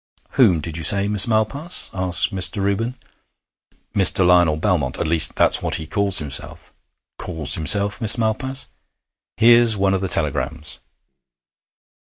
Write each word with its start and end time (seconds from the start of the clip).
'Whom 0.31 0.61
did 0.61 0.77
you 0.77 0.83
say, 0.83 1.07
Miss 1.07 1.27
Malpas?' 1.27 1.91
asked 1.93 2.33
Mr. 2.33 2.59
Reuben. 2.59 2.95
'Mr. 3.93 4.25
Lionel 4.25 4.57
Belmont 4.57 4.97
at 4.97 5.05
least, 5.07 5.35
that's 5.35 5.61
what 5.61 5.75
he 5.75 5.85
calls 5.85 6.17
himself.' 6.17 6.73
'Calls 7.19 7.53
himself, 7.53 8.01
Miss 8.01 8.17
Malpas?' 8.17 8.65
'Here's 9.37 9.77
one 9.77 9.93
of 9.93 10.01
the 10.01 10.07
telegrams.' 10.07 10.79